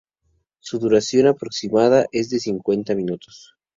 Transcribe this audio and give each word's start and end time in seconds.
Su 0.57 0.79
duración 0.79 1.27
aproximada 1.27 2.07
es 2.11 2.31
de 2.31 2.39
cincuenta 2.39 2.95
minutos. 2.95 3.53